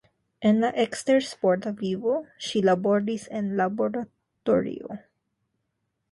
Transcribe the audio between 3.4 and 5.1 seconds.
en laboratorio.